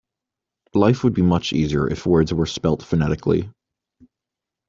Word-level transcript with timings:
Life 0.73 1.03
would 1.03 1.13
be 1.13 1.21
much 1.21 1.53
easier 1.53 1.87
if 1.87 2.07
words 2.07 2.33
were 2.33 2.47
spelt 2.47 2.81
phonetically. 2.81 3.51